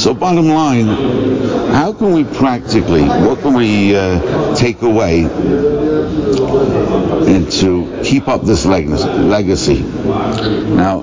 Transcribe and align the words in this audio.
So 0.00 0.14
bottom 0.14 0.48
line, 0.48 0.86
how 1.74 1.92
can 1.92 2.12
we 2.12 2.24
practically, 2.24 3.02
what 3.02 3.40
can 3.40 3.52
we 3.52 3.94
uh, 3.94 4.54
take 4.54 4.80
away 4.80 5.24
and 7.26 7.52
to 7.60 8.00
keep 8.02 8.26
up 8.26 8.40
this 8.42 8.64
legacy? 8.64 9.82
Now, 9.82 11.02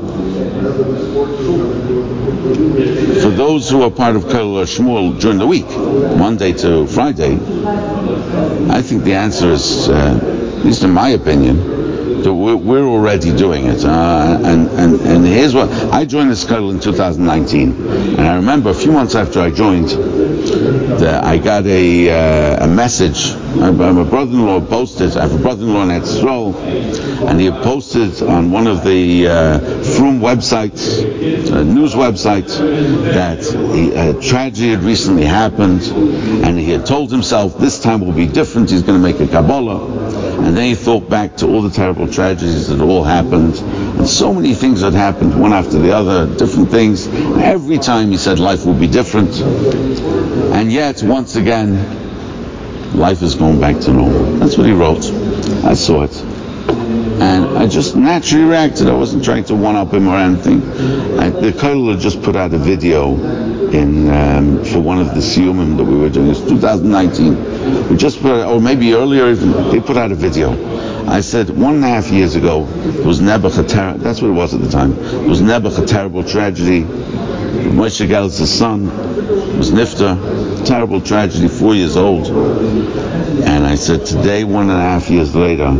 for 3.21 3.29
those 3.29 3.69
who 3.69 3.83
are 3.83 3.91
part 3.91 4.15
of 4.15 4.23
Kollel 4.23 4.65
Shmuel 4.65 5.21
during 5.21 5.37
the 5.37 5.45
week, 5.45 5.69
Monday 6.17 6.53
to 6.53 6.87
Friday, 6.87 7.33
I 7.35 8.81
think 8.81 9.03
the 9.03 9.13
answer 9.13 9.51
is, 9.51 9.89
uh, 9.89 10.55
at 10.57 10.65
least 10.65 10.81
in 10.81 10.89
my 10.89 11.09
opinion, 11.09 11.86
we're, 12.33 12.87
already 12.87 13.35
doing 13.35 13.65
it. 13.65 13.83
Uh, 13.83 14.39
and, 14.43 14.69
and, 14.69 15.01
and 15.01 15.25
here's 15.25 15.53
what 15.53 15.69
I 15.93 16.05
joined 16.05 16.31
the 16.31 16.35
Kollel 16.35 16.71
in 16.71 16.79
2019, 16.79 17.71
and 17.71 18.19
I 18.19 18.35
remember 18.35 18.69
a 18.69 18.73
few 18.73 18.91
months 18.91 19.15
after 19.15 19.39
I 19.39 19.51
joined, 19.51 19.89
that 20.99 21.23
I 21.23 21.37
got 21.37 21.65
a, 21.65 22.09
uh, 22.09 22.65
a 22.65 22.67
message. 22.67 23.35
My, 23.55 23.71
my 23.71 24.03
brother-in-law 24.03 24.61
posted. 24.61 25.15
I 25.17 25.23
have 25.23 25.33
a 25.33 25.37
brother-in-law 25.37 25.83
in 25.83 25.89
Etzrol, 25.89 26.55
and 27.27 27.39
he 27.39 27.47
had 27.47 27.63
posted 27.63 28.21
on 28.23 28.51
one 28.51 28.67
of 28.67 28.83
the 28.83 29.27
uh, 29.27 29.59
Frum 29.83 30.19
websites, 30.19 31.03
uh, 31.51 31.63
news 31.63 31.93
websites, 31.93 32.57
that 33.13 33.39
a 33.95 34.21
tragedy 34.21 34.71
had 34.71 34.83
recently 34.83 35.25
happened, 35.25 35.81
and 35.83 36.57
he 36.59 36.71
had 36.71 36.85
told 36.85 37.11
himself 37.11 37.57
this 37.57 37.79
time 37.79 38.01
will 38.01 38.13
be 38.13 38.27
different. 38.27 38.69
He's 38.69 38.83
going 38.83 39.01
to 39.01 39.03
make 39.03 39.19
a 39.19 39.27
Kabbalah. 39.27 40.16
And 40.37 40.55
then 40.55 40.65
he 40.65 40.75
thought 40.75 41.09
back 41.09 41.37
to 41.37 41.47
all 41.47 41.61
the 41.61 41.69
terrible 41.69 42.07
tragedies 42.07 42.67
that 42.69 42.79
all 42.79 43.03
happened, 43.03 43.55
and 43.57 44.07
so 44.07 44.33
many 44.33 44.53
things 44.53 44.81
that 44.81 44.93
happened, 44.93 45.39
one 45.39 45.53
after 45.53 45.79
the 45.79 45.91
other, 45.91 46.27
different 46.37 46.69
things. 46.69 47.07
Every 47.07 47.77
time 47.77 48.11
he 48.11 48.17
said 48.17 48.39
life 48.39 48.65
will 48.65 48.79
be 48.79 48.87
different. 48.87 49.41
And 50.53 50.71
yet, 50.71 51.03
once 51.03 51.35
again, 51.35 51.75
life 52.93 53.21
is 53.21 53.35
going 53.35 53.59
back 53.59 53.79
to 53.81 53.93
normal. 53.93 54.37
That's 54.37 54.57
what 54.57 54.67
he 54.67 54.73
wrote. 54.73 55.05
I 55.65 55.73
saw 55.73 56.03
it. 56.03 56.26
And 56.87 57.57
I 57.57 57.67
just 57.67 57.95
naturally 57.95 58.45
reacted. 58.45 58.87
I 58.87 58.93
wasn't 58.93 59.23
trying 59.23 59.43
to 59.45 59.55
one 59.55 59.75
up 59.75 59.93
him 59.93 60.07
or 60.07 60.17
anything. 60.17 60.61
I, 61.19 61.29
the 61.29 61.51
Kollel 61.51 61.99
just 61.99 62.21
put 62.21 62.35
out 62.35 62.53
a 62.53 62.57
video 62.57 63.15
in 63.71 64.09
um, 64.09 64.63
for 64.63 64.79
one 64.79 64.99
of 64.99 65.07
the 65.07 65.21
Siyumim 65.21 65.77
that 65.77 65.83
we 65.83 65.97
were 65.97 66.09
doing. 66.09 66.29
It's 66.29 66.39
2019. 66.39 67.89
We 67.89 67.97
just 67.97 68.21
put 68.21 68.31
out, 68.31 68.53
or 68.53 68.61
maybe 68.61 68.93
earlier 68.93 69.29
even, 69.29 69.51
they 69.69 69.81
put 69.81 69.97
out 69.97 70.11
a 70.11 70.15
video. 70.15 70.51
I 71.07 71.21
said 71.21 71.49
one 71.49 71.75
and 71.75 71.83
a 71.83 71.87
half 71.87 72.09
years 72.09 72.35
ago, 72.35 72.67
it 72.67 73.05
was 73.05 73.19
Nebuch 73.19 74.01
that's 74.01 74.21
what 74.21 74.29
it 74.29 74.33
was 74.33 74.53
at 74.53 74.61
the 74.61 74.69
time. 74.69 74.93
It 74.93 75.27
was 75.27 75.41
Nebuch, 75.41 75.81
a 75.81 75.85
terrible 75.85 76.23
tragedy. 76.23 76.83
Moshe 76.83 78.07
Gel's 78.07 78.37
son 78.49 78.85
was 79.57 79.71
Nifta, 79.71 80.65
terrible 80.65 81.01
tragedy, 81.01 81.47
four 81.47 81.75
years 81.75 81.95
old. 81.95 82.27
And 82.27 83.65
I 83.65 83.75
said, 83.75 84.05
today, 84.05 84.43
one 84.43 84.69
and 84.69 84.77
a 84.77 84.81
half 84.81 85.09
years 85.09 85.35
later, 85.35 85.71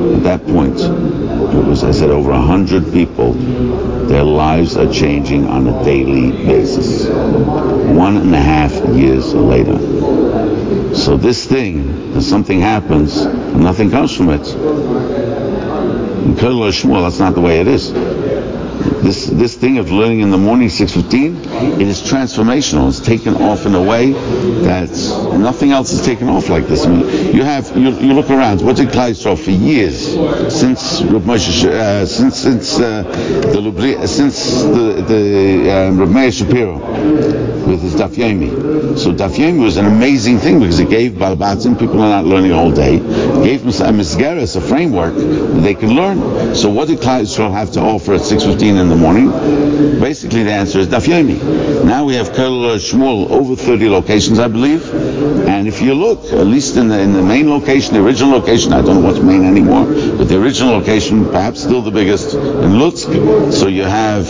at 0.00 0.22
that 0.22 0.46
point, 0.46 0.78
it 0.80 1.64
was, 1.64 1.84
I 1.84 1.90
said, 1.90 2.10
over 2.10 2.30
a 2.30 2.40
hundred 2.40 2.92
people, 2.92 3.32
their 3.32 4.24
lives 4.24 4.76
are 4.76 4.92
changing 4.92 5.46
on 5.46 5.66
a 5.66 5.84
daily 5.84 6.30
basis. 6.30 7.08
One 7.08 8.16
and 8.16 8.34
a 8.34 8.40
half 8.40 8.72
years 8.94 9.34
later. 9.34 9.78
So 10.94 11.16
this 11.16 11.46
thing, 11.46 12.16
if 12.16 12.22
something 12.22 12.60
happens, 12.60 13.24
nothing 13.24 13.90
comes 13.90 14.16
from 14.16 14.30
it. 14.30 14.46
In 16.20 16.34
Shmuel, 16.36 17.02
that's 17.02 17.18
not 17.18 17.34
the 17.34 17.40
way 17.40 17.60
it 17.60 17.68
is 17.68 17.92
this 19.02 19.26
this 19.26 19.54
thing 19.56 19.78
of 19.78 19.90
learning 19.90 20.20
in 20.20 20.30
the 20.30 20.38
morning 20.38 20.68
6:15 20.68 21.80
it 21.80 21.88
is 21.88 22.00
transformational. 22.00 22.88
It's 22.88 23.00
taken 23.00 23.34
off 23.36 23.66
in 23.66 23.74
a 23.74 23.82
way 23.82 24.12
that 24.62 24.90
nothing 25.38 25.72
else 25.72 25.92
is 25.92 26.04
taken 26.04 26.28
off 26.28 26.48
like 26.48 26.66
this. 26.66 26.86
I 26.86 26.90
mean, 26.90 27.34
you 27.34 27.42
have 27.42 27.76
you, 27.76 27.90
you 27.98 28.12
look 28.14 28.30
around. 28.30 28.62
What 28.62 28.76
did 28.76 28.88
Klal 28.88 29.10
for 29.36 29.50
years 29.50 30.14
since 30.54 31.00
uh, 31.02 32.06
since 32.06 32.36
since 32.36 32.78
uh, 32.80 33.02
the 33.02 34.06
since 34.06 34.62
the 34.62 35.04
the 35.06 35.70
um, 35.70 36.12
Meir 36.12 36.32
Shapiro 36.32 36.78
with 37.66 37.82
his 37.82 37.94
Daf 37.94 38.10
Yomi. 38.10 38.98
So 38.98 39.12
Daf 39.12 39.34
Yomi 39.36 39.62
was 39.62 39.76
an 39.76 39.86
amazing 39.86 40.38
thing 40.38 40.60
because 40.60 40.80
it 40.80 40.90
gave 40.90 41.12
Balbatim 41.12 41.78
people 41.78 42.00
are 42.00 42.22
not 42.22 42.24
learning 42.24 42.52
all 42.52 42.70
day 42.70 42.98
gave 43.44 43.62
them 43.64 44.00
a 44.00 44.02
a 44.02 44.60
framework 44.60 45.14
that 45.14 45.60
they 45.62 45.74
can 45.74 45.90
learn. 45.90 46.54
So 46.54 46.68
what 46.70 46.88
did 46.88 46.98
Klal 46.98 47.52
have 47.52 47.72
to 47.72 47.80
offer 47.80 48.14
at 48.14 48.20
6:15 48.22 48.69
in 48.76 48.88
the 48.88 48.96
morning? 48.96 49.30
Basically, 50.00 50.42
the 50.42 50.52
answer 50.52 50.78
is 50.78 50.88
Daf 50.88 51.06
Yomi. 51.06 51.84
Now 51.84 52.04
we 52.04 52.14
have 52.14 52.30
Kollel 52.30 52.76
Shmuel 52.76 53.30
over 53.30 53.56
30 53.56 53.88
locations, 53.88 54.38
I 54.38 54.48
believe. 54.48 54.92
And 55.48 55.68
if 55.68 55.80
you 55.82 55.94
look, 55.94 56.24
at 56.32 56.46
least 56.46 56.76
in 56.76 56.88
the, 56.88 56.98
in 57.00 57.12
the 57.12 57.22
main 57.22 57.50
location, 57.50 57.94
the 57.94 58.04
original 58.04 58.32
location, 58.38 58.72
I 58.72 58.82
don't 58.82 59.02
know 59.02 59.08
what's 59.08 59.20
main 59.20 59.44
anymore, 59.44 59.84
but 59.84 60.24
the 60.24 60.40
original 60.40 60.72
location, 60.72 61.26
perhaps 61.26 61.62
still 61.62 61.82
the 61.82 61.90
biggest 61.90 62.34
in 62.34 62.72
Lutsk. 62.80 63.52
So 63.52 63.66
you 63.68 63.84
have, 63.84 64.26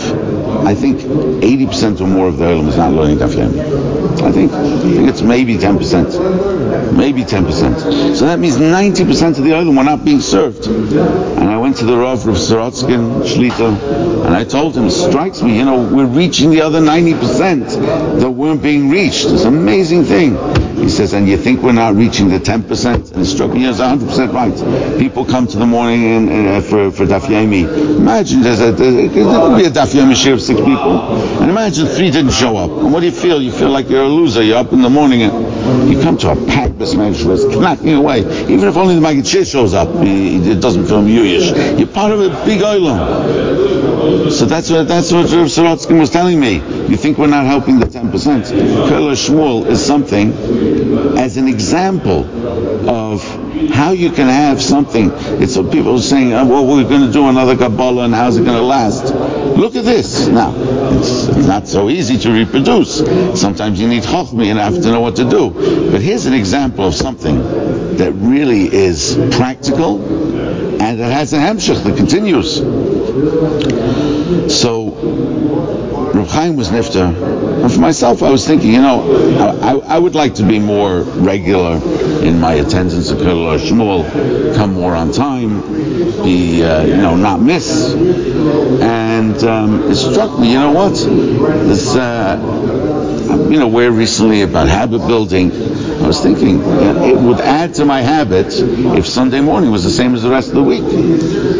I 0.65 0.75
think, 0.75 0.99
80% 0.99 2.01
or 2.01 2.07
more 2.07 2.27
of 2.27 2.37
the 2.37 2.45
Olam 2.45 2.67
is 2.67 2.77
not 2.77 2.93
learning 2.93 3.17
Daf 3.17 3.29
Yomi. 3.35 3.91
I 4.21 4.31
think, 4.31 4.51
I 4.51 4.79
think 4.79 5.09
it's 5.09 5.21
maybe 5.21 5.55
10%. 5.55 6.95
Maybe 6.95 7.23
10%. 7.23 8.15
So 8.15 8.25
that 8.25 8.39
means 8.39 8.57
90% 8.57 9.37
of 9.37 9.43
the 9.43 9.51
Olam 9.51 9.77
were 9.77 9.83
not 9.83 10.03
being 10.03 10.19
served. 10.21 10.67
And 10.67 11.49
I 11.49 11.57
to 11.73 11.85
the 11.85 11.97
Rav 11.97 12.19
Sorotskin, 12.19 13.23
Shlita, 13.23 14.25
and 14.25 14.35
I 14.35 14.43
told 14.43 14.75
him, 14.75 14.89
strikes 14.89 15.41
me, 15.41 15.57
you 15.57 15.65
know, 15.65 15.81
we're 15.93 16.05
reaching 16.05 16.49
the 16.49 16.61
other 16.61 16.79
90% 16.79 18.19
that 18.19 18.29
weren't 18.29 18.61
being 18.61 18.89
reached. 18.89 19.25
It's 19.25 19.43
an 19.43 19.53
amazing 19.55 20.03
thing. 20.03 20.35
He 20.77 20.89
says, 20.89 21.13
and 21.13 21.27
you 21.27 21.37
think 21.37 21.61
we're 21.61 21.73
not 21.73 21.95
reaching 21.95 22.29
the 22.29 22.39
10%? 22.39 23.11
And 23.11 23.21
it 23.21 23.25
struck 23.25 23.51
me 23.51 23.65
as 23.67 23.79
100% 23.79 24.33
right. 24.33 24.99
People 24.99 25.25
come 25.25 25.45
to 25.47 25.57
the 25.57 25.65
morning 25.65 26.03
and, 26.05 26.47
uh, 26.47 26.61
for, 26.61 26.91
for 26.91 27.05
Daf 27.05 27.21
Yomi. 27.21 27.97
Imagine 27.97 28.41
there's 28.41 28.61
a, 28.61 28.71
there 28.71 29.07
could 29.09 29.57
be 29.57 29.65
a 29.65 29.69
Daf 29.69 29.93
Yomi 29.93 30.13
shiur 30.15 30.33
of 30.33 30.41
six 30.41 30.59
people. 30.59 30.99
And 31.41 31.51
imagine 31.51 31.85
three 31.85 32.09
didn't 32.09 32.31
show 32.31 32.57
up. 32.57 32.71
And 32.71 32.91
what 32.91 33.01
do 33.01 33.05
you 33.05 33.11
feel? 33.11 33.41
You 33.41 33.51
feel 33.51 33.69
like 33.69 33.89
you're 33.89 34.03
a 34.03 34.07
loser. 34.07 34.41
You're 34.41 34.57
up 34.57 34.73
in 34.73 34.81
the 34.81 34.89
morning 34.89 35.21
and 35.21 35.89
you 35.89 36.01
come 36.01 36.17
to 36.19 36.31
a 36.31 36.35
packed 36.47 36.79
Beis 36.79 36.95
Medrash 36.95 37.31
it's 37.31 37.55
knocking 37.57 37.93
away. 37.93 38.19
Even 38.51 38.67
if 38.67 38.75
only 38.75 38.95
the 38.95 39.01
Magid 39.01 39.49
shows 39.49 39.73
up, 39.73 39.89
it 39.91 40.59
doesn't 40.61 40.87
feel 40.87 41.01
Yuyish. 41.03 41.51
You're 41.77 41.87
part 41.87 42.11
of 42.11 42.21
a 42.21 42.29
big 42.45 42.61
island. 42.61 44.31
So 44.31 44.45
that's 44.45 44.69
what 44.69 44.87
that's 44.87 45.11
what 45.11 45.25
Rav 45.31 45.47
Sorotskin 45.47 45.99
was 45.99 46.09
telling 46.09 46.39
me. 46.39 46.55
You 46.55 46.97
think 46.97 47.17
we're 47.17 47.27
not 47.27 47.45
helping 47.45 47.79
the 47.79 47.85
10%? 47.85 48.11
Kollel 48.11 49.15
Shmuel 49.15 49.65
is 49.67 49.83
something 49.85 50.33
as 51.17 51.37
an 51.37 51.47
example 51.47 52.25
of 52.89 53.23
how 53.69 53.91
you 53.91 54.09
can 54.09 54.27
have 54.27 54.61
something. 54.61 55.11
It's 55.41 55.55
what 55.55 55.71
people 55.71 55.95
are 55.95 56.01
saying, 56.01 56.33
oh, 56.33 56.45
well, 56.45 56.65
we're 56.65 56.87
going 56.87 57.05
to 57.05 57.11
do 57.11 57.27
another 57.27 57.55
Kabbalah 57.55 58.05
and 58.05 58.13
how's 58.13 58.37
it 58.37 58.45
going 58.45 58.57
to 58.57 58.63
last? 58.63 59.13
Look 59.55 59.75
at 59.75 59.85
this. 59.85 60.27
Now, 60.27 60.53
it's 60.55 61.47
not 61.47 61.67
so 61.67 61.89
easy 61.89 62.17
to 62.19 62.31
reproduce. 62.31 62.97
Sometimes 63.39 63.79
you 63.79 63.87
need 63.87 64.03
Chochmi 64.03 64.47
and 64.47 64.59
have 64.59 64.81
to 64.81 64.91
know 64.91 65.01
what 65.01 65.17
to 65.17 65.29
do. 65.29 65.51
But 65.91 66.01
here's 66.01 66.25
an 66.25 66.33
example 66.33 66.85
of 66.87 66.95
something 66.95 67.37
that 67.97 68.13
really 68.13 68.73
is 68.73 69.15
practical 69.31 69.99
and 70.91 70.99
it 70.99 71.11
has 71.11 71.31
a 71.31 71.37
hemshech 71.37 71.83
that 71.83 71.95
continues. 71.95 72.57
So 74.53 74.89
Rav 76.13 76.29
Chaim 76.29 76.57
was 76.57 76.67
nifter, 76.67 77.63
and 77.63 77.71
for 77.71 77.79
myself, 77.79 78.21
I 78.21 78.29
was 78.29 78.45
thinking, 78.45 78.73
you 78.73 78.81
know, 78.81 79.57
I, 79.61 79.95
I, 79.95 79.97
would 79.97 80.15
like 80.15 80.35
to 80.35 80.43
be 80.43 80.59
more 80.59 81.01
regular 81.01 81.75
in 82.21 82.41
my 82.41 82.55
attendance 82.55 83.09
at 83.09 83.19
Kollel 83.19 83.57
Shmuel, 83.57 84.55
come 84.55 84.73
more 84.73 84.93
on 84.93 85.13
time, 85.13 85.61
be, 86.23 86.61
uh, 86.63 86.83
you 86.83 86.97
know, 86.97 87.15
not 87.15 87.41
miss. 87.41 87.93
And 87.93 89.41
um, 89.45 89.91
it 89.91 89.95
struck 89.95 90.37
me, 90.39 90.51
you 90.51 90.59
know 90.59 90.73
what? 90.73 90.93
This, 90.93 91.95
uh, 91.95 93.47
you 93.49 93.59
know, 93.59 93.69
where 93.69 93.91
recently 93.91 94.41
about 94.41 94.67
habit 94.67 95.07
building 95.07 95.51
I 96.01 96.07
was 96.07 96.21
thinking 96.21 96.61
it 96.61 97.17
would 97.17 97.39
add 97.39 97.75
to 97.75 97.85
my 97.85 98.01
habit 98.01 98.47
if 98.97 99.05
Sunday 99.07 99.39
morning 99.39 99.71
was 99.71 99.83
the 99.83 99.89
same 99.91 100.15
as 100.15 100.23
the 100.23 100.29
rest 100.29 100.49
of 100.49 100.55
the 100.55 100.63
week. 100.63 100.81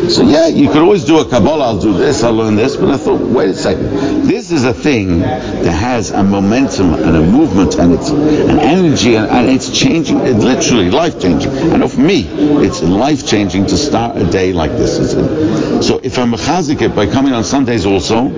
So 0.09 0.23
yeah, 0.23 0.47
you 0.47 0.67
could 0.67 0.81
always 0.81 1.05
do 1.05 1.19
a 1.19 1.25
Kabbalah, 1.29 1.65
I'll 1.65 1.79
do 1.79 1.93
this, 1.93 2.23
I'll 2.23 2.33
learn 2.33 2.55
this, 2.55 2.75
but 2.75 2.89
I 2.89 2.97
thought, 2.97 3.21
wait 3.21 3.49
a 3.49 3.53
second, 3.53 3.91
this 4.27 4.51
is 4.51 4.65
a 4.65 4.73
thing 4.73 5.19
that 5.19 5.71
has 5.71 6.11
a 6.11 6.23
momentum 6.23 6.93
and 6.95 7.15
a 7.15 7.21
movement 7.21 7.75
and 7.75 7.93
it's 7.93 8.09
an 8.09 8.59
energy 8.59 9.15
and, 9.15 9.27
and 9.27 9.49
it's 9.49 9.69
changing, 9.69 10.19
it's 10.21 10.43
literally 10.43 10.89
life 10.89 11.21
changing. 11.21 11.51
And 11.51 11.89
for 11.89 12.01
me, 12.01 12.23
it's 12.65 12.81
life 12.81 13.25
changing 13.25 13.67
to 13.67 13.77
start 13.77 14.17
a 14.17 14.29
day 14.29 14.53
like 14.53 14.71
this. 14.71 14.97
A, 14.99 15.83
so 15.83 15.99
if 16.03 16.17
I'm 16.17 16.31
mechazik 16.31 16.81
it 16.81 16.95
by 16.95 17.05
coming 17.05 17.33
on 17.33 17.43
Sundays 17.43 17.85
also, 17.85 18.31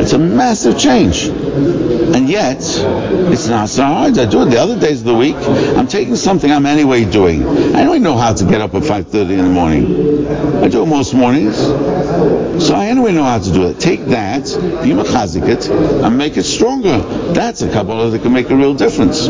it's 0.00 0.12
a 0.12 0.18
massive 0.18 0.78
change. 0.78 1.24
And 1.24 2.28
yet, 2.28 2.58
it's 2.60 3.48
not 3.48 3.68
so 3.68 3.84
hard. 3.84 4.18
I 4.18 4.24
do 4.24 4.42
it 4.42 4.46
the 4.46 4.58
other 4.58 4.78
days 4.78 5.00
of 5.00 5.06
the 5.06 5.14
week. 5.18 5.36
I'm 5.36 5.88
taking 5.88 6.16
something 6.16 6.50
I'm 6.50 6.66
anyway 6.66 7.04
doing. 7.04 7.44
I 7.74 7.84
don't 7.84 8.02
know 8.02 8.16
how 8.16 8.32
to 8.32 8.44
get 8.44 8.60
up 8.60 8.74
at 8.74 8.82
5.30 8.82 9.30
in 9.30 9.38
the 9.38 9.50
morning. 9.50 10.28
I 10.62 10.68
do 10.68 10.82
it 10.82 10.86
most 10.86 11.12
mornings. 11.14 11.56
So 11.56 12.74
I 12.74 12.86
anyway 12.86 13.12
know 13.12 13.24
how 13.24 13.38
to 13.38 13.52
do 13.52 13.68
it. 13.68 13.80
Take 13.80 14.06
that, 14.06 14.44
be 14.82 14.90
machazik 14.90 15.48
it, 15.48 15.68
and 15.68 16.16
make 16.16 16.36
it 16.36 16.44
stronger. 16.44 16.98
That's 17.32 17.62
a 17.62 17.70
Kabbalah 17.70 18.10
that 18.10 18.22
can 18.22 18.32
make 18.32 18.50
a 18.50 18.56
real 18.56 18.74
difference. 18.74 19.26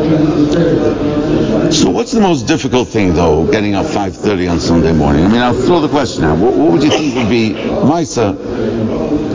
So 1.77 1.91
what's 1.91 2.13
the 2.13 2.21
most 2.21 2.47
difficult 2.47 2.89
thing, 2.89 3.15
though, 3.15 3.51
getting 3.51 3.75
up 3.75 3.87
5.30 3.87 4.51
on 4.51 4.61
Sunday 4.61 4.93
morning? 4.93 5.25
I 5.25 5.29
mean, 5.29 5.43
I'll 5.43 5.55
throw 5.55 5.81
the 5.81 5.89
question 5.89 6.25
out. 6.25 6.39
What, 6.39 6.55
what 6.55 6.73
would 6.73 6.83
you 6.83 6.91
think 6.91 7.15
would 7.15 7.29
be, 7.29 7.51
Misa, 7.51 8.37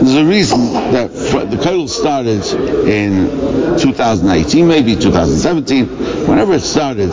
there's 0.04 0.16
a 0.16 0.24
reason 0.24 0.72
that 0.92 1.12
the 1.12 1.56
Kollel 1.56 1.88
started 1.88 2.44
in 2.86 3.78
2018, 3.78 4.66
maybe 4.66 4.96
2017, 4.96 6.23
whenever 6.34 6.54
it 6.54 6.62
started, 6.62 7.12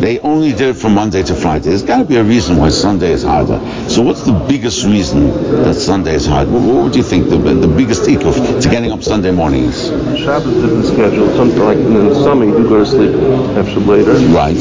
they 0.00 0.18
only 0.20 0.50
did 0.50 0.70
it 0.70 0.74
from 0.74 0.94
Monday 0.94 1.22
to 1.22 1.34
Friday. 1.34 1.68
There's 1.68 1.82
got 1.82 1.98
to 1.98 2.04
be 2.06 2.16
a 2.16 2.24
reason 2.24 2.56
why 2.56 2.70
Sunday 2.70 3.12
is 3.12 3.22
harder. 3.22 3.60
So 3.90 4.00
what's 4.00 4.24
the 4.24 4.32
biggest 4.48 4.86
reason 4.86 5.26
that 5.64 5.74
Sunday 5.74 6.14
is 6.14 6.24
hard? 6.24 6.48
What, 6.48 6.62
what 6.62 6.84
would 6.84 6.96
you 6.96 7.02
think 7.02 7.28
the, 7.28 7.36
the 7.36 7.68
biggest 7.68 8.04
ikuf 8.04 8.62
to 8.62 8.68
getting 8.70 8.90
up 8.90 9.02
Sunday 9.02 9.32
mornings? 9.32 9.88
Shabbos 10.18 10.54
different 10.54 10.86
schedule. 10.86 11.28
Something 11.36 11.58
like 11.58 11.76
in 11.76 11.92
the 11.92 12.14
summer 12.14 12.46
you 12.46 12.52
do 12.56 12.66
go 12.66 12.78
to 12.78 12.86
sleep 12.86 13.14
after 13.58 13.80
later. 13.80 14.14
Right. 14.32 14.56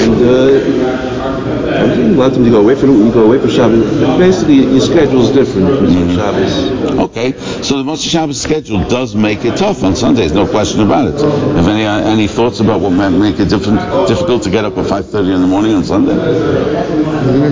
And 0.00 0.22
uh, 0.24 1.15
I 1.26 1.94
think 1.94 2.16
a 2.16 2.18
lot 2.18 2.30
of 2.30 2.34
times 2.34 2.48
go 2.50 2.60
away 2.60 2.74
from 2.74 2.90
you 2.90 3.12
go 3.12 3.26
away 3.26 3.38
from 3.38 3.50
Shabbos. 3.50 4.18
Basically, 4.18 4.54
your 4.54 4.80
schedule 4.80 5.22
is 5.22 5.30
different 5.30 5.68
from 5.76 5.86
mm-hmm. 5.86 6.16
Shabbos. 6.16 7.00
Okay, 7.10 7.32
so 7.62 7.82
the 7.82 7.84
Motzei 7.84 8.10
Shabbos 8.10 8.40
schedule 8.40 8.86
does 8.88 9.14
make 9.14 9.44
it 9.44 9.56
tough 9.56 9.82
on 9.82 9.96
Sundays, 9.96 10.32
no 10.32 10.46
question 10.46 10.80
about 10.80 11.08
it. 11.08 11.20
Have 11.20 11.68
any 11.68 11.84
uh, 11.84 11.98
any 11.98 12.26
thoughts 12.26 12.60
about 12.60 12.80
what 12.80 12.90
might 12.90 13.10
make 13.10 13.38
it 13.40 13.48
different, 13.48 13.80
difficult 14.08 14.42
to 14.44 14.50
get 14.50 14.64
up 14.64 14.76
at 14.78 14.86
5:30 14.86 15.34
in 15.34 15.40
the 15.40 15.46
morning 15.46 15.74
on 15.74 15.84
Sunday? 15.84 16.14
No, 16.14 17.50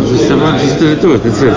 just, 0.00 0.30
just 0.58 0.78
do, 0.78 1.00
do 1.00 1.14
it. 1.14 1.18
That's 1.18 1.40
it. 1.40 1.52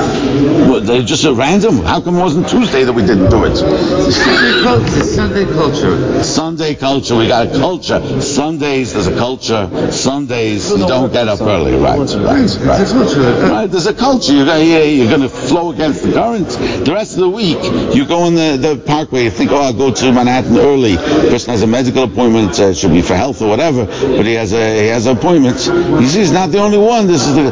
Well, 0.70 0.82
they 0.82 1.04
just 1.04 1.26
a 1.26 1.34
random. 1.34 1.78
How 1.84 2.02
come 2.02 2.16
it 2.16 2.22
wasn't 2.22 2.48
Tuesday 2.48 2.84
that 2.84 2.94
we 2.94 3.02
didn't 3.04 3.30
do 3.30 3.44
it? 3.46 3.56
Sunday 3.56 4.64
culture. 4.64 5.04
Sunday 5.04 5.46
culture. 5.46 6.24
Sunday 6.24 6.76
culture. 6.76 7.16
We 7.18 7.28
got 7.28 7.48
a 7.48 7.52
culture. 7.52 8.22
Sundays 8.22 8.94
there's 8.94 9.08
a 9.08 9.18
culture. 9.18 9.92
Sundays 9.92 10.72
you 10.72 10.88
don't 10.88 11.12
get 11.12 11.28
up 11.28 11.42
early, 11.42 11.74
right? 11.74 12.00
Right, 12.00 12.10
uh, 12.10 12.20
right. 12.24 12.80
Uh, 12.80 13.48
uh, 13.48 13.52
right, 13.52 13.68
there's 13.68 13.88
a 13.88 13.94
culture. 13.94 14.34
You're 14.34 14.46
going, 14.46 14.68
yeah, 14.68 14.84
you're 14.84 15.10
going 15.10 15.22
to 15.22 15.30
flow 15.30 15.72
against 15.72 16.04
the 16.04 16.14
current. 16.14 16.48
The 16.86 16.92
rest 16.94 17.14
of 17.16 17.20
the 17.20 17.30
week, 17.30 17.58
you 17.96 18.06
go 18.06 18.26
in 18.28 18.36
the, 18.36 18.58
the 18.58 18.82
parkway, 18.86 19.26
you 19.26 19.32
think, 19.32 19.52
oh, 19.52 19.58
I'll 19.58 19.74
go 19.74 19.92
to 19.92 20.12
Manhattan 20.12 20.58
early. 20.58 20.96
Person 20.96 21.52
has 21.52 21.64
a 21.64 21.68
medical 21.68 22.04
appointment, 22.04 22.60
uh, 22.60 22.74
should 22.74 22.92
be 22.92 23.02
for 23.02 23.16
health 23.16 23.42
or 23.42 23.50
whatever, 23.50 23.86
but 23.86 24.26
he 24.26 24.34
has 24.34 24.54
a 24.54 24.82
he 24.82 24.88
has 24.88 25.06
an 25.06 25.18
appointment. 25.18 25.58
He 26.00 26.08
sees 26.08 26.30
he's 26.30 26.32
not 26.32 26.52
the 26.52 26.60
only 26.60 26.78
one. 26.78 27.08
This 27.08 27.28
is 27.28 27.36
the 27.36 27.50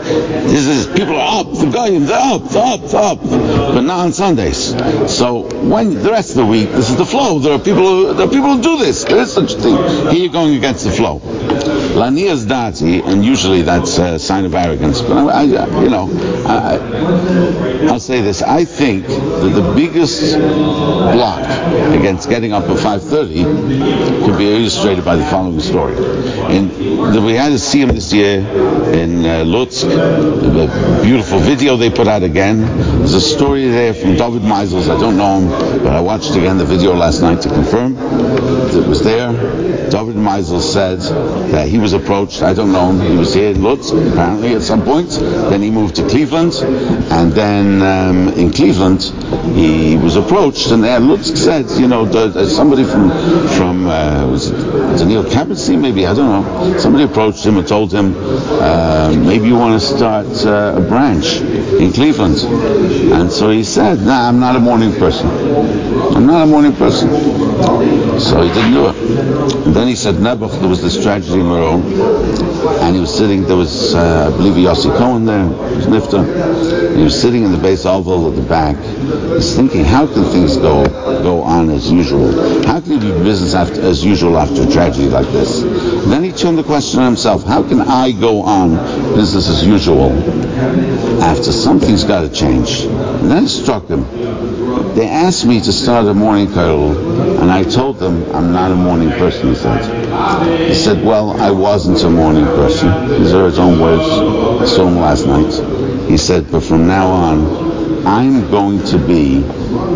this 0.47 0.67
is 0.67 0.87
people 0.87 1.15
are 1.15 1.26
up, 1.27 1.51
the 1.51 1.69
guy, 1.69 1.97
they're 1.99 2.17
up, 2.17 2.55
up, 2.55 2.93
up, 2.93 3.21
but 3.21 3.81
not 3.81 3.99
on 3.99 4.13
Sundays. 4.13 4.75
So 5.11 5.47
when 5.67 5.93
the 5.93 6.11
rest 6.11 6.31
of 6.31 6.37
the 6.37 6.45
week, 6.45 6.69
this 6.71 6.89
is 6.89 6.97
the 6.97 7.05
flow. 7.05 7.39
There 7.39 7.53
are 7.53 7.59
people 7.59 7.83
who, 7.83 8.13
there 8.13 8.27
are 8.27 8.31
people 8.31 8.55
who 8.55 8.61
do 8.61 8.77
this. 8.77 9.03
There 9.03 9.19
is 9.19 9.33
such 9.33 9.53
a 9.53 9.57
thing. 9.57 9.77
Here 10.11 10.23
you're 10.23 10.31
going 10.31 10.55
against 10.55 10.85
the 10.85 10.91
flow. 10.91 11.19
Lania's 11.97 12.45
dati, 12.45 13.03
and 13.05 13.25
usually 13.25 13.61
that's 13.63 13.97
a 13.97 14.19
sign 14.19 14.45
of 14.45 14.53
arrogance. 14.53 15.01
But 15.01 15.17
I, 15.27 15.41
I 15.41 15.83
you 15.83 15.89
know, 15.89 16.09
I, 16.45 16.77
will 17.81 17.99
say 17.99 18.21
this: 18.21 18.41
I 18.41 18.65
think 18.65 19.07
that 19.07 19.51
the 19.53 19.73
biggest 19.75 20.37
block 20.37 21.41
against 21.93 22.29
getting 22.29 22.53
up 22.53 22.63
at 22.65 22.77
5:30 22.77 24.25
can 24.25 24.37
be 24.37 24.55
illustrated 24.55 25.03
by 25.03 25.15
the 25.15 25.25
following 25.25 25.59
story. 25.59 25.95
We 27.27 27.33
had 27.33 27.51
a 27.51 27.57
him 27.57 27.89
this 27.89 28.13
year 28.13 28.39
in 28.39 29.25
uh, 29.25 29.43
Lutsk, 29.43 29.89
the 29.89 31.01
beautiful 31.03 31.16
video 31.21 31.77
they 31.77 31.89
put 31.89 32.07
out 32.07 32.23
again. 32.23 32.95
There's 33.07 33.23
a 33.23 33.35
story 33.37 33.69
there 33.69 33.93
from 33.93 34.17
David 34.17 34.41
Meisels. 34.41 34.93
I 34.93 34.99
don't 34.99 35.15
know 35.15 35.39
him, 35.39 35.81
but 35.81 35.93
I 35.93 36.01
watched 36.01 36.35
again 36.35 36.57
the 36.57 36.65
video 36.65 36.93
last 36.93 37.21
night 37.21 37.41
to 37.43 37.47
confirm 37.47 37.93
that 37.93 38.75
it 38.75 38.85
was 38.85 39.01
there. 39.01 39.31
David 39.89 40.17
Meisels 40.17 40.63
said 40.63 40.99
that 41.51 41.69
he 41.69 41.77
was 41.77 41.93
approached. 41.93 42.41
I 42.41 42.53
don't 42.53 42.73
know 42.73 42.91
him. 42.91 42.99
He 43.09 43.15
was 43.15 43.33
here 43.33 43.51
in 43.51 43.59
Lutsk 43.59 43.93
apparently 44.11 44.55
at 44.55 44.61
some 44.61 44.83
point. 44.83 45.11
Then 45.11 45.61
he 45.61 45.71
moved 45.71 45.95
to 45.95 46.09
Cleveland, 46.09 46.55
and 46.55 47.31
then 47.31 47.81
um, 47.81 48.27
in 48.33 48.51
Cleveland 48.51 49.03
he 49.55 49.95
was 49.95 50.17
approached, 50.17 50.71
and 50.71 50.83
there 50.83 50.99
Lutsk 50.99 51.37
said, 51.37 51.69
you 51.79 51.87
know, 51.87 52.05
somebody 52.47 52.83
from 52.83 53.09
from 53.47 53.87
uh, 53.87 54.27
was 54.29 54.49
it 54.49 54.97
Daniel 54.97 55.23
Kabatzi, 55.23 55.79
maybe 55.79 56.05
I 56.05 56.13
don't 56.13 56.27
know. 56.27 56.77
Somebody 56.77 57.05
approached 57.05 57.45
him 57.45 57.57
and 57.57 57.65
told 57.65 57.93
him, 57.93 58.13
uh, 58.17 59.15
maybe 59.15 59.47
you 59.47 59.55
want 59.55 59.79
to 59.79 59.87
start 59.87 60.27
uh, 60.45 60.81
a 60.81 60.81
branch 60.81 61.37
in 61.37 61.93
Cleveland, 61.93 62.39
and 62.97 63.31
so 63.31 63.49
he 63.49 63.63
said, 63.63 63.99
Nah, 64.01 64.27
I'm 64.27 64.39
not 64.39 64.55
a 64.55 64.59
morning 64.59 64.91
person. 64.93 65.27
I'm 66.15 66.25
not 66.25 66.43
a 66.43 66.45
morning 66.45 66.73
person. 66.73 67.09
So 68.19 68.41
he 68.41 68.49
didn't 68.49 68.73
do 68.73 68.87
it. 68.87 68.95
And 69.67 69.75
then 69.75 69.87
he 69.87 69.95
said, 69.95 70.15
Nebuch, 70.15 70.59
there 70.59 70.67
was 70.67 70.81
this 70.81 71.01
tragedy 71.01 71.39
in 71.39 71.47
Meron, 71.47 71.81
and 72.81 72.95
he 72.95 73.01
was 73.01 73.15
sitting. 73.15 73.43
There 73.43 73.55
was 73.55 73.93
uh, 73.93 74.31
I 74.33 74.37
believe 74.37 74.53
Yossi 74.53 74.95
Cohen 74.97 75.25
there, 75.25 75.45
was 75.45 75.85
Nifta. 75.85 76.95
He 76.95 77.03
was 77.03 77.19
sitting 77.19 77.43
in 77.43 77.51
the 77.51 77.57
base 77.57 77.85
oval 77.85 78.29
at 78.29 78.35
the 78.35 78.41
back. 78.41 78.75
He's 79.35 79.55
thinking, 79.55 79.83
how 79.83 80.07
can 80.07 80.23
things 80.25 80.57
go 80.57 80.85
go 81.21 81.41
on 81.41 81.69
as 81.69 81.91
usual? 81.91 82.31
How 82.65 82.81
can 82.81 82.93
it 82.93 83.01
be 83.01 83.11
business 83.23 83.53
after, 83.53 83.81
as 83.81 84.03
usual 84.03 84.37
after 84.37 84.63
a 84.63 84.71
tragedy 84.71 85.09
like 85.09 85.27
this? 85.27 85.61
And 85.61 86.11
then 86.11 86.23
he 86.23 86.31
turned 86.31 86.57
the 86.57 86.63
question 86.63 86.99
on 86.99 87.05
himself, 87.05 87.43
how 87.43 87.61
can 87.61 87.81
I 87.81 88.11
go 88.11 88.41
on 88.41 88.75
business 89.15 89.47
as 89.47 89.65
usual 89.65 90.09
after 91.21 91.51
something's 91.51 92.03
got 92.03 92.21
to 92.21 92.29
change? 92.29 92.81
And 92.81 93.29
then 93.31 93.45
it 93.45 93.49
struck 93.49 93.87
him. 93.87 94.03
They 94.95 95.07
asked 95.07 95.45
me 95.45 95.59
to 95.61 95.71
start 95.71 96.07
a 96.07 96.13
morning 96.13 96.47
kollel, 96.47 97.39
and 97.39 97.51
I 97.51 97.63
told 97.63 97.99
them 97.99 98.23
I'm 98.35 98.51
not 98.51 98.71
a 98.71 98.75
morning 98.75 99.09
person, 99.09 99.49
he 99.49 99.55
said. 99.55 100.67
He 100.67 100.73
said, 100.73 101.05
well, 101.05 101.39
I 101.39 101.51
wasn't 101.51 102.03
a 102.03 102.09
morning 102.09 102.45
person. 102.45 102.89
These 103.19 103.33
are 103.33 103.45
his 103.45 103.59
own 103.59 103.79
words 103.79 104.03
I 104.61 104.65
saw 104.65 104.87
him 104.87 104.97
last 104.97 105.27
night. 105.27 106.09
He 106.09 106.17
said, 106.17 106.51
but 106.51 106.61
from 106.61 106.87
now 106.87 107.07
on, 107.07 108.05
I'm 108.07 108.49
going 108.49 108.83
to 108.85 108.97
be 108.97 109.43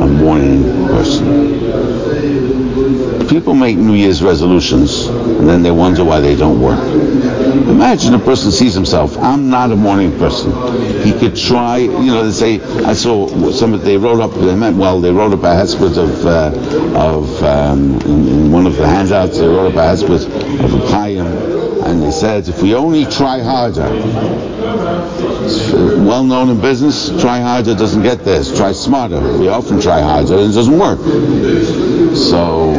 a 0.01 0.07
morning 0.07 0.63
person 0.87 1.61
people 3.31 3.53
make 3.53 3.77
New 3.77 3.93
Year's 3.93 4.21
resolutions 4.21 5.07
and 5.07 5.47
then 5.47 5.63
they 5.63 5.71
wonder 5.71 6.03
why 6.03 6.19
they 6.19 6.35
don't 6.35 6.59
work. 6.59 6.79
Imagine 6.79 8.13
a 8.13 8.19
person 8.19 8.51
sees 8.51 8.73
himself, 8.73 9.17
I'm 9.17 9.49
not 9.49 9.71
a 9.71 9.75
morning 9.77 10.17
person. 10.19 10.51
He 11.01 11.13
could 11.13 11.37
try, 11.37 11.77
you 11.77 12.07
know, 12.07 12.29
they 12.29 12.31
say, 12.31 12.61
I 12.83 12.93
saw 12.93 13.51
some, 13.51 13.79
they 13.79 13.95
wrote 13.95 14.19
up, 14.19 14.33
they 14.33 14.53
meant 14.53 14.75
well, 14.75 14.99
they 14.99 15.11
wrote 15.11 15.31
up 15.31 15.43
a 15.43 15.55
hesped 15.55 15.97
of, 15.97 16.25
uh, 16.25 16.51
of 16.99 17.43
um, 17.43 18.01
in, 18.01 18.27
in, 18.27 18.51
one 18.51 18.67
of 18.67 18.75
the 18.75 18.85
handouts, 18.85 19.39
they 19.39 19.47
wrote 19.47 19.71
up 19.71 19.75
a 19.75 19.77
hesped 19.77 20.25
of 20.63 20.73
a 20.73 20.87
Chaim, 20.87 21.60
and 21.91 22.03
he 22.03 22.11
said, 22.11 22.47
if 22.47 22.61
we 22.61 22.73
only 22.73 23.05
try 23.05 23.39
harder, 23.39 23.89
well 26.05 26.23
known 26.23 26.49
in 26.49 26.61
business, 26.61 27.09
try 27.21 27.39
harder 27.39 27.75
doesn't 27.75 28.03
get 28.03 28.23
this, 28.23 28.55
try 28.55 28.71
smarter. 28.71 29.19
We 29.37 29.49
often 29.49 29.81
try 29.81 30.01
harder 30.01 30.37
and 30.37 30.51
it 30.51 30.55
doesn't 30.55 30.77
work. 30.79 30.99
So 32.15 32.71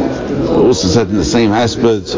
also 0.65 0.87
said 0.87 1.09
in 1.09 1.17
the 1.17 1.25
same 1.25 1.51
hesped, 1.51 2.13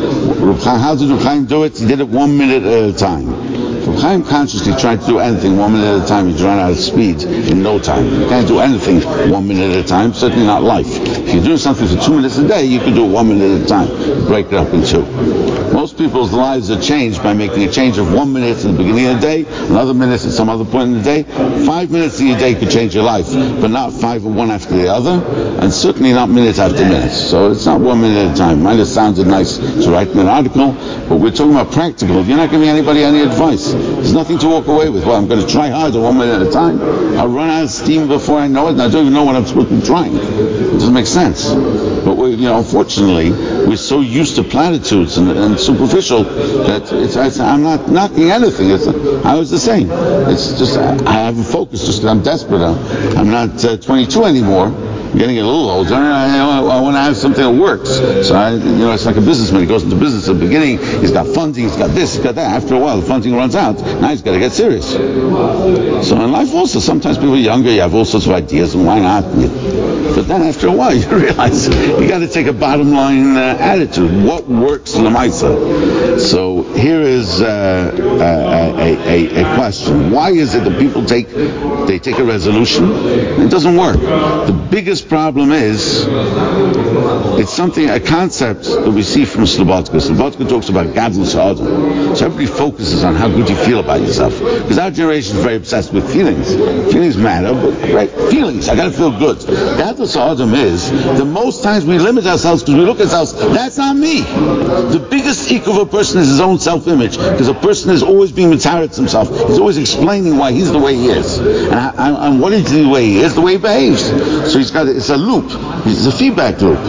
how 0.63 0.95
did 0.95 1.09
Reb 1.09 1.47
do 1.47 1.63
it? 1.63 1.77
He 1.77 1.85
did 1.85 1.99
it 1.99 2.07
one 2.07 2.37
minute 2.37 2.63
at 2.63 2.89
a 2.89 2.93
time. 2.97 3.74
Reb 3.95 4.03
Chaim 4.03 4.23
consciously 4.25 4.73
tried 4.75 4.99
to 4.99 5.07
do 5.07 5.19
anything 5.19 5.55
one 5.55 5.71
minute 5.71 6.01
at 6.01 6.03
a 6.03 6.07
time. 6.07 6.27
He'd 6.27 6.41
run 6.41 6.59
out 6.59 6.71
of 6.71 6.77
speed 6.77 7.23
in 7.23 7.63
no 7.63 7.79
time. 7.79 8.05
You 8.19 8.27
can't 8.27 8.45
do 8.45 8.59
anything 8.59 9.01
one 9.31 9.47
minute 9.47 9.71
at 9.71 9.85
a 9.85 9.87
time, 9.87 10.13
certainly 10.13 10.45
not 10.45 10.63
life. 10.63 10.85
If 10.89 11.33
you're 11.33 11.43
doing 11.43 11.57
something 11.57 11.87
for 11.87 11.95
two 12.03 12.15
minutes 12.15 12.37
a 12.37 12.45
day, 12.45 12.65
you 12.65 12.79
can 12.79 12.93
do 12.93 13.05
it 13.05 13.09
one 13.09 13.29
minute 13.29 13.61
at 13.61 13.65
a 13.65 13.65
time. 13.65 13.87
Break 14.27 14.47
it 14.47 14.55
up 14.55 14.73
in 14.73 14.83
two. 14.83 15.05
Most 15.71 15.97
people's 15.97 16.33
lives 16.33 16.69
are 16.71 16.81
changed 16.81 17.23
by 17.23 17.33
making 17.33 17.63
a 17.63 17.71
change 17.71 17.97
of 17.97 18.13
one 18.13 18.33
minute 18.33 18.57
at 18.57 18.63
the 18.63 18.77
beginning 18.77 19.07
of 19.07 19.15
the 19.15 19.21
day, 19.21 19.45
another 19.67 19.93
minute 19.93 20.25
at 20.25 20.31
some 20.31 20.49
other 20.49 20.65
point 20.65 20.89
in 20.89 20.97
the 20.97 21.03
day. 21.03 21.23
Five 21.65 21.89
minutes 21.89 22.19
in 22.19 22.27
your 22.27 22.37
day 22.37 22.55
could 22.55 22.71
change 22.71 22.95
your 22.95 23.03
life, 23.03 23.31
but 23.61 23.69
not 23.69 23.93
five 23.93 24.25
one 24.25 24.51
after 24.51 24.75
the 24.75 24.89
other, 24.89 25.23
and 25.61 25.71
certainly 25.71 26.11
not 26.11 26.29
minute 26.29 26.59
after 26.59 26.83
minute. 26.83 27.11
So 27.11 27.51
it's 27.51 27.65
not 27.65 27.79
one 27.79 28.01
minute 28.01 28.29
at 28.29 28.35
a 28.35 28.37
time. 28.37 28.63
Might 28.63 28.79
have 28.79 28.87
sounded 28.87 29.27
nice 29.27 29.57
to 29.57 29.89
write 29.89 30.09
in 30.09 30.19
an 30.19 30.27
article, 30.27 30.73
but 31.07 31.17
we're 31.17 31.31
talking 31.31 31.53
about 31.53 31.71
practical. 31.71 32.23
You're 32.25 32.37
not 32.37 32.51
giving 32.51 32.67
anybody 32.67 33.03
any 33.03 33.21
advice. 33.21 33.73
There's 33.85 34.13
nothing 34.13 34.37
to 34.39 34.47
walk 34.47 34.67
away 34.67 34.89
with. 34.89 35.05
Well, 35.05 35.15
I'm 35.15 35.27
going 35.27 35.45
to 35.45 35.51
try 35.51 35.69
harder 35.69 35.99
one 35.99 36.17
minute 36.17 36.41
at 36.41 36.47
a 36.47 36.51
time. 36.51 36.81
I'll 37.17 37.27
run 37.27 37.49
out 37.49 37.63
of 37.63 37.69
steam 37.69 38.07
before 38.07 38.39
I 38.39 38.47
know 38.47 38.67
it, 38.67 38.71
and 38.71 38.81
I 38.81 38.89
don't 38.89 39.01
even 39.01 39.13
know 39.13 39.23
what 39.23 39.35
I'm 39.35 39.45
supposed 39.45 39.69
to 39.69 39.79
be 39.79 39.85
trying. 39.85 40.15
It 40.15 40.73
doesn't 40.73 40.93
make 40.93 41.05
sense. 41.05 41.53
But 41.53 42.17
we, 42.17 42.31
you 42.31 42.47
know, 42.47 42.57
unfortunately, 42.57 43.31
we're 43.31 43.77
so 43.77 44.01
used 44.01 44.35
to 44.35 44.43
platitudes 44.43 45.17
and, 45.17 45.31
and 45.31 45.59
superficial 45.59 46.23
that 46.23 46.91
it's, 46.93 47.15
it's, 47.15 47.39
I'm 47.39 47.63
not 47.63 47.89
knocking 47.89 48.31
anything. 48.31 48.69
It's, 48.71 48.87
I 48.87 49.35
was 49.35 49.49
the 49.49 49.59
same. 49.59 49.89
It's 49.91 50.57
just 50.59 50.77
I 50.77 51.13
haven't 51.13 51.45
focused. 51.45 51.85
Just 51.85 52.03
I'm 52.03 52.21
desperate. 52.21 52.61
I'm, 52.61 53.17
I'm 53.17 53.31
not 53.31 53.63
uh, 53.63 53.77
22 53.77 54.25
anymore 54.25 54.69
getting 55.17 55.39
a 55.39 55.43
little 55.43 55.69
older. 55.69 55.95
I, 55.95 56.37
I, 56.37 56.59
I 56.59 56.81
want 56.81 56.95
to 56.95 56.99
have 56.99 57.17
something 57.17 57.43
that 57.43 57.61
works. 57.61 57.89
So 58.27 58.35
I, 58.35 58.53
you 58.53 58.59
know, 58.59 58.91
it's 58.93 59.05
like 59.05 59.17
a 59.17 59.21
businessman. 59.21 59.61
He 59.61 59.67
goes 59.67 59.83
into 59.83 59.95
business 59.95 60.27
at 60.27 60.35
the 60.35 60.45
beginning. 60.45 60.77
He's 60.77 61.11
got 61.11 61.27
funding. 61.27 61.63
He's 61.63 61.75
got 61.75 61.91
this. 61.91 62.15
He's 62.15 62.23
got 62.23 62.35
that. 62.35 62.51
After 62.51 62.75
a 62.75 62.79
while, 62.79 62.99
the 62.99 63.07
funding 63.07 63.35
runs 63.35 63.55
out. 63.55 63.77
Now 63.79 64.09
he's 64.09 64.21
got 64.21 64.33
to 64.33 64.39
get 64.39 64.51
serious. 64.51 64.91
So 64.91 66.21
in 66.21 66.31
life 66.31 66.53
also, 66.53 66.79
sometimes 66.79 67.17
people 67.17 67.33
are 67.33 67.37
younger. 67.37 67.71
You 67.71 67.81
have 67.81 67.95
all 67.95 68.05
sorts 68.05 68.25
of 68.25 68.33
ideas, 68.33 68.75
and 68.75 68.85
why 68.85 68.99
not? 68.99 69.23
But 70.15 70.27
then 70.29 70.43
after 70.43 70.67
a 70.67 70.71
while, 70.71 70.93
you 70.95 71.07
realize 71.09 71.67
you 71.67 72.07
got 72.07 72.19
to 72.19 72.27
take 72.27 72.47
a 72.47 72.53
bottom 72.53 72.91
line 72.91 73.35
uh, 73.35 73.57
attitude. 73.59 74.23
What 74.23 74.47
works 74.47 74.93
lemaisa? 74.93 76.19
So 76.19 76.63
here 76.73 77.01
is 77.01 77.41
uh, 77.41 77.91
a, 77.93 78.81
a, 78.81 79.39
a, 79.39 79.43
a 79.43 79.55
question: 79.55 80.11
Why 80.11 80.31
is 80.31 80.55
it 80.55 80.63
that 80.63 80.79
people 80.79 81.05
take 81.05 81.27
they 81.87 81.99
take 81.99 82.19
a 82.19 82.23
resolution 82.23 82.91
it 83.41 83.51
doesn't 83.51 83.75
work? 83.75 83.97
The 83.97 84.67
biggest 84.71 85.04
problem 85.07 85.51
is 85.51 86.05
it's 87.39 87.53
something 87.53 87.89
a 87.89 87.99
concept 87.99 88.63
that 88.63 88.91
we 88.91 89.03
see 89.03 89.25
from 89.25 89.43
Slobodka. 89.43 89.99
Slobodka 90.01 90.47
talks 90.47 90.69
about 90.69 90.87
gadlus 90.87 91.35
adam. 91.35 92.15
So 92.15 92.25
everybody 92.25 92.45
focuses 92.47 93.03
on 93.03 93.15
how 93.15 93.27
good 93.27 93.49
you 93.49 93.55
feel 93.55 93.79
about 93.79 94.01
yourself 94.01 94.37
because 94.39 94.77
our 94.77 94.91
generation 94.91 95.37
is 95.37 95.43
very 95.43 95.55
obsessed 95.55 95.93
with 95.93 96.11
feelings. 96.11 96.53
Feelings 96.91 97.17
matter, 97.17 97.53
but 97.53 97.93
right, 97.93 98.09
feelings. 98.31 98.69
I 98.69 98.75
got 98.75 98.85
to 98.85 98.91
feel 98.91 99.17
good. 99.17 99.37
Gadlus 99.37 100.15
adam 100.15 100.53
is 100.53 100.89
the 101.17 101.25
most 101.25 101.63
times 101.63 101.85
we 101.85 101.99
limit 101.99 102.25
ourselves 102.25 102.63
because 102.63 102.75
we 102.75 102.85
look 102.85 102.99
at 102.99 103.13
ourselves. 103.13 103.33
That's 103.53 103.77
not 103.77 103.95
me. 103.95 104.21
The 104.21 105.05
biggest 105.09 105.51
ego 105.51 105.71
of 105.71 105.87
a 105.87 105.91
person 105.91 106.21
is 106.21 106.29
his 106.29 106.39
own 106.39 106.59
self-image 106.59 107.17
because 107.17 107.47
a 107.47 107.53
person 107.53 107.91
is 107.91 108.03
always 108.03 108.31
being 108.31 108.51
mitaritz 108.51 108.95
himself. 108.95 109.29
He's 109.29 109.59
always 109.59 109.77
explaining 109.77 110.37
why 110.37 110.51
he's 110.51 110.71
the 110.71 110.79
way 110.79 110.95
he 110.95 111.07
is, 111.07 111.37
and, 111.39 111.75
I, 111.75 112.27
and 112.27 112.41
what 112.41 112.53
is 112.53 112.71
the 112.71 112.87
way 112.87 113.05
he 113.05 113.19
is, 113.19 113.35
the 113.35 113.41
way 113.41 113.53
he 113.53 113.57
behaves. 113.57 114.03
So 114.51 114.57
he's 114.57 114.71
got 114.71 114.87
it's 114.95 115.09
a 115.09 115.17
loop. 115.17 115.45
It's 115.85 116.05
a 116.05 116.11
feedback 116.11 116.61
loop. 116.61 116.79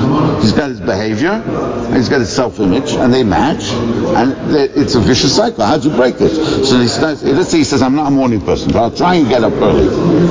He's 0.40 0.52
got 0.52 0.70
his 0.70 0.80
behavior, 0.80 1.42
he's 1.92 2.08
got 2.08 2.20
his 2.20 2.30
self-image, 2.30 2.92
and 2.92 3.12
they 3.12 3.24
match, 3.24 3.64
and 3.70 4.54
it's 4.54 4.94
a 4.94 5.00
vicious 5.00 5.34
cycle. 5.34 5.64
How 5.64 5.78
do 5.78 5.90
you 5.90 5.96
break 5.96 6.20
it? 6.20 6.30
So 6.64 6.78
he 6.78 6.88
starts, 6.88 7.22
let's 7.22 7.50
say 7.50 7.58
he 7.58 7.64
says, 7.64 7.82
"I'm 7.82 7.96
not 7.96 8.08
a 8.08 8.10
morning 8.10 8.40
person, 8.40 8.72
but 8.72 8.80
I'll 8.80 8.96
try 8.96 9.16
and 9.16 9.28
get 9.28 9.44
up 9.44 9.52
early." 9.54 9.86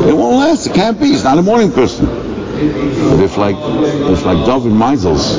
It 0.09 0.13
won't 0.15 0.37
last. 0.37 0.67
It 0.67 0.73
can't 0.73 0.99
be. 0.99 1.07
He's 1.07 1.23
not 1.23 1.37
a 1.37 1.43
morning 1.43 1.71
person. 1.71 2.05
But 2.05 3.19
if 3.19 3.37
like 3.37 3.57
if 3.57 4.25
like 4.25 4.45
David 4.45 4.71
Meisels, 4.71 5.35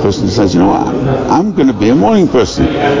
person 0.00 0.28
says, 0.28 0.54
you 0.54 0.60
know 0.60 0.68
what, 0.68 0.86
I'm 1.30 1.54
going 1.54 1.66
to 1.68 1.74
be 1.74 1.88
a 1.90 1.94
morning 1.94 2.28
person. 2.28 2.66